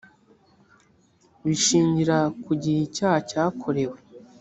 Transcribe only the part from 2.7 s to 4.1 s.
icyaha cyakorewe